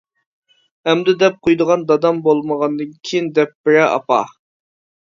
[0.89, 4.23] ئەمدى دەپ قويىدىغان دادام بولمىغاندىن كېيىن دەپ بېرە ئاپا.